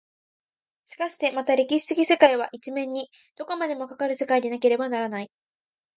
[0.85, 5.31] しかしてまた歴史的世界は一面にどこまでもかかる世界でなければならない。